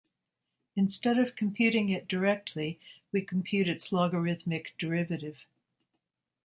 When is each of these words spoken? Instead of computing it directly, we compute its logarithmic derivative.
Instead 0.75 1.19
of 1.19 1.35
computing 1.35 1.89
it 1.89 2.07
directly, 2.07 2.79
we 3.11 3.21
compute 3.21 3.67
its 3.69 3.91
logarithmic 3.93 4.73
derivative. 4.79 5.45